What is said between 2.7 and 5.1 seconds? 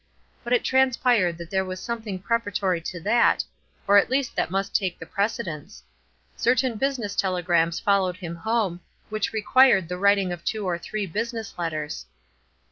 to that, or at least that must take the